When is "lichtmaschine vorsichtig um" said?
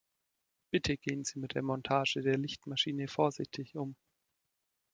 2.39-3.95